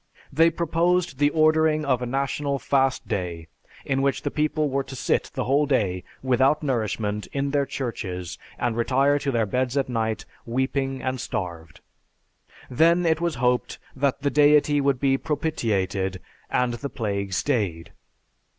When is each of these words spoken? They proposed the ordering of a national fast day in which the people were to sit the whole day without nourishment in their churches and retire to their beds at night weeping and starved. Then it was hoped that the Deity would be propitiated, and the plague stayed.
They 0.33 0.49
proposed 0.49 1.19
the 1.19 1.29
ordering 1.29 1.85
of 1.85 2.01
a 2.01 2.07
national 2.07 2.57
fast 2.57 3.07
day 3.07 3.45
in 3.85 4.01
which 4.01 4.23
the 4.23 4.31
people 4.31 4.67
were 4.67 4.81
to 4.81 4.95
sit 4.95 5.29
the 5.35 5.43
whole 5.43 5.67
day 5.67 6.03
without 6.23 6.63
nourishment 6.63 7.27
in 7.33 7.51
their 7.51 7.67
churches 7.67 8.39
and 8.57 8.75
retire 8.75 9.19
to 9.19 9.29
their 9.29 9.45
beds 9.45 9.77
at 9.77 9.89
night 9.89 10.25
weeping 10.43 11.03
and 11.03 11.21
starved. 11.21 11.81
Then 12.67 13.05
it 13.05 13.21
was 13.21 13.35
hoped 13.35 13.77
that 13.95 14.23
the 14.23 14.31
Deity 14.31 14.81
would 14.81 14.99
be 14.99 15.19
propitiated, 15.19 16.19
and 16.49 16.73
the 16.73 16.89
plague 16.89 17.33
stayed. 17.33 17.91